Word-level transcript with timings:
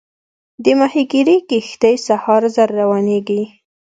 د 0.63 0.65
ماهیګیري 0.79 1.37
کښتۍ 1.49 1.95
سهار 2.07 2.43
زر 2.55 2.69
روانېږي. 2.79 3.41